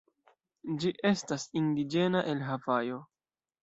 [0.85, 3.03] Ĝi estas indiĝena el Havajo.